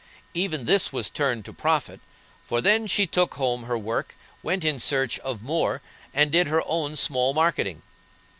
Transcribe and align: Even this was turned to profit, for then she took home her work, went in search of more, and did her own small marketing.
Even 0.33 0.65
this 0.65 0.91
was 0.91 1.11
turned 1.11 1.45
to 1.45 1.53
profit, 1.53 2.01
for 2.41 2.59
then 2.59 2.87
she 2.87 3.05
took 3.05 3.35
home 3.35 3.65
her 3.65 3.77
work, 3.77 4.15
went 4.41 4.65
in 4.65 4.79
search 4.79 5.19
of 5.19 5.43
more, 5.43 5.79
and 6.11 6.31
did 6.31 6.47
her 6.47 6.63
own 6.65 6.95
small 6.95 7.35
marketing. 7.35 7.83